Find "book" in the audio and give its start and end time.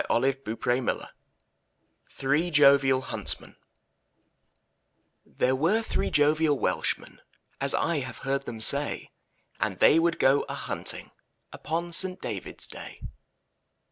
0.55-0.65